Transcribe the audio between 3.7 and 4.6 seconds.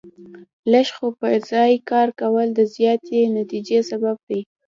سبب دی.